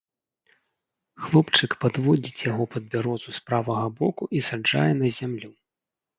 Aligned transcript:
Хлопчык 1.25 1.71
падводзіць 1.83 2.45
яго 2.51 2.63
пад 2.77 2.83
бярозу 2.95 3.29
з 3.41 3.45
правага 3.51 3.87
боку 4.01 4.23
і 4.39 4.43
саджае 4.51 4.91
на 5.05 5.15
зямлю. 5.21 5.49